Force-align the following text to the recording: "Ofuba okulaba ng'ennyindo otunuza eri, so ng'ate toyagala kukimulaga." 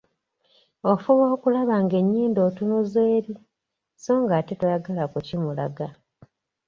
"Ofuba 0.91 1.25
okulaba 1.35 1.75
ng'ennyindo 1.83 2.39
otunuza 2.49 3.01
eri, 3.17 3.33
so 4.03 4.11
ng'ate 4.21 4.53
toyagala 4.59 5.03
kukimulaga." 5.13 5.87